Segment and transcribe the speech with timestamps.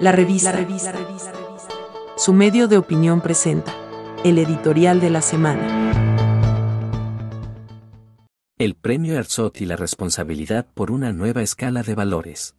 [0.00, 0.54] La revista.
[2.16, 3.74] Su medio de opinión presenta
[4.24, 5.92] el editorial de la semana.
[8.56, 12.56] El premio Arzot y la responsabilidad por una nueva escala de valores.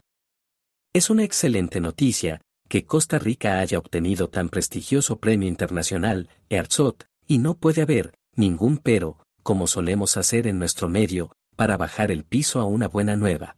[0.93, 7.39] Es una excelente noticia que Costa Rica haya obtenido tan prestigioso premio internacional, Erzot, y
[7.39, 12.59] no puede haber ningún pero, como solemos hacer en nuestro medio, para bajar el piso
[12.59, 13.55] a una buena nueva.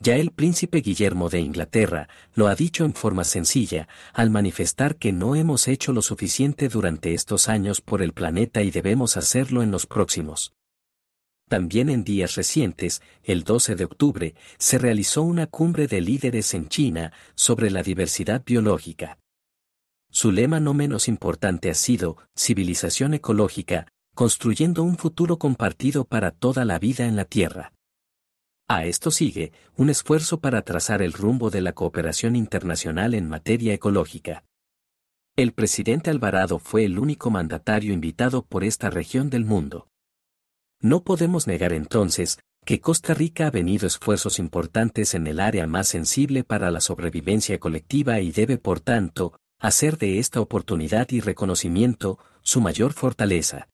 [0.00, 5.12] Ya el príncipe Guillermo de Inglaterra lo ha dicho en forma sencilla, al manifestar que
[5.12, 9.70] no hemos hecho lo suficiente durante estos años por el planeta y debemos hacerlo en
[9.70, 10.52] los próximos.
[11.48, 16.68] También en días recientes, el 12 de octubre, se realizó una cumbre de líderes en
[16.68, 19.18] China sobre la diversidad biológica.
[20.10, 26.64] Su lema no menos importante ha sido, civilización ecológica, construyendo un futuro compartido para toda
[26.64, 27.72] la vida en la Tierra.
[28.74, 33.74] A esto sigue, un esfuerzo para trazar el rumbo de la cooperación internacional en materia
[33.74, 34.46] ecológica.
[35.36, 39.88] El presidente Alvarado fue el único mandatario invitado por esta región del mundo.
[40.80, 45.88] No podemos negar entonces, que Costa Rica ha venido esfuerzos importantes en el área más
[45.88, 52.18] sensible para la sobrevivencia colectiva y debe, por tanto, hacer de esta oportunidad y reconocimiento
[52.40, 53.68] su mayor fortaleza.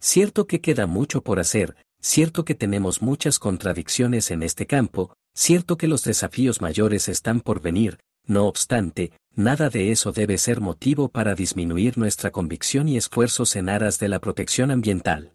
[0.00, 5.76] Cierto que queda mucho por hacer, Cierto que tenemos muchas contradicciones en este campo, cierto
[5.76, 11.08] que los desafíos mayores están por venir, no obstante, nada de eso debe ser motivo
[11.08, 15.34] para disminuir nuestra convicción y esfuerzos en aras de la protección ambiental.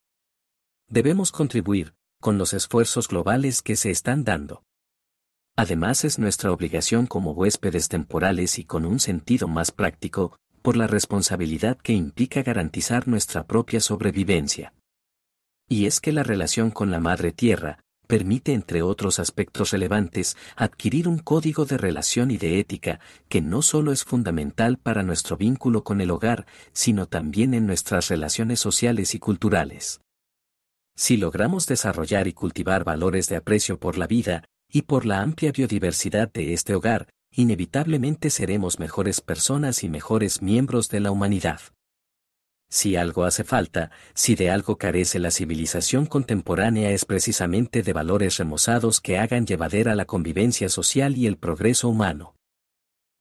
[0.87, 4.63] Debemos contribuir, con los esfuerzos globales que se están dando.
[5.55, 10.87] Además es nuestra obligación como huéspedes temporales y con un sentido más práctico, por la
[10.87, 14.73] responsabilidad que implica garantizar nuestra propia sobrevivencia.
[15.67, 21.07] Y es que la relación con la Madre Tierra, permite, entre otros aspectos relevantes, adquirir
[21.07, 22.99] un código de relación y de ética
[23.29, 28.09] que no solo es fundamental para nuestro vínculo con el hogar, sino también en nuestras
[28.09, 30.01] relaciones sociales y culturales.
[30.95, 35.51] Si logramos desarrollar y cultivar valores de aprecio por la vida y por la amplia
[35.51, 41.59] biodiversidad de este hogar, inevitablemente seremos mejores personas y mejores miembros de la humanidad.
[42.75, 48.35] Si algo hace falta, si de algo carece la civilización contemporánea es precisamente de valores
[48.35, 52.35] remozados que hagan llevadera la convivencia social y el progreso humano.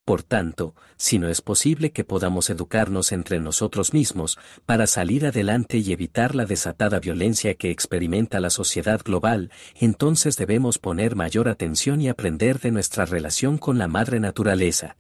[0.05, 5.79] Por tanto, si no es posible que podamos educarnos entre nosotros mismos para salir adelante
[5.79, 12.01] y evitar la desatada violencia que experimenta la sociedad global, entonces debemos poner mayor atención
[12.01, 14.97] y aprender de nuestra relación con la madre naturaleza.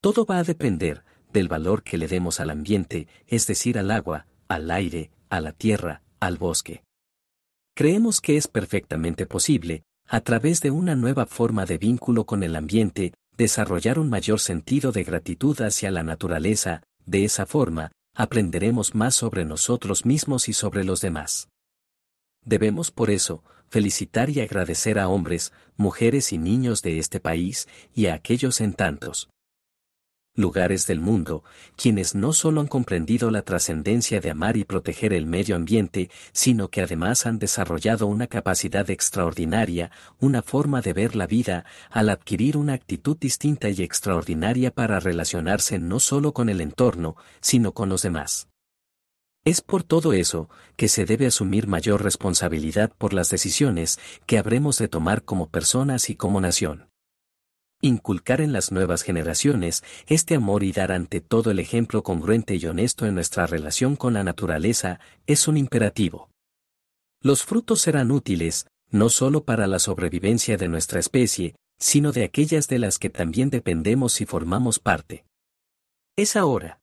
[0.00, 1.02] Todo va a depender,
[1.36, 5.52] del valor que le demos al ambiente, es decir, al agua, al aire, a la
[5.52, 6.82] tierra, al bosque.
[7.74, 12.56] Creemos que es perfectamente posible, a través de una nueva forma de vínculo con el
[12.56, 19.14] ambiente, desarrollar un mayor sentido de gratitud hacia la naturaleza, de esa forma, aprenderemos más
[19.14, 21.50] sobre nosotros mismos y sobre los demás.
[22.46, 28.06] Debemos por eso, felicitar y agradecer a hombres, mujeres y niños de este país, y
[28.06, 29.28] a aquellos en tantos,
[30.36, 31.42] lugares del mundo,
[31.76, 36.68] quienes no solo han comprendido la trascendencia de amar y proteger el medio ambiente, sino
[36.68, 42.56] que además han desarrollado una capacidad extraordinaria, una forma de ver la vida, al adquirir
[42.56, 48.02] una actitud distinta y extraordinaria para relacionarse no solo con el entorno, sino con los
[48.02, 48.48] demás.
[49.44, 54.76] Es por todo eso que se debe asumir mayor responsabilidad por las decisiones que habremos
[54.78, 56.88] de tomar como personas y como nación.
[57.82, 62.64] Inculcar en las nuevas generaciones este amor y dar ante todo el ejemplo congruente y
[62.64, 66.30] honesto en nuestra relación con la naturaleza es un imperativo.
[67.20, 72.68] Los frutos serán útiles, no solo para la sobrevivencia de nuestra especie, sino de aquellas
[72.68, 75.26] de las que también dependemos y formamos parte.
[76.16, 76.80] Es ahora.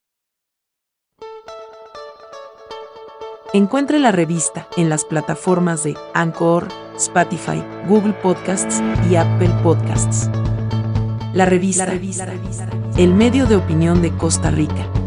[3.51, 6.67] Encuentre la revista en las plataformas de Anchor,
[6.97, 10.29] Spotify, Google Podcasts y Apple Podcasts.
[11.33, 11.91] La revista,
[12.95, 15.02] el medio de opinión de Costa Rica.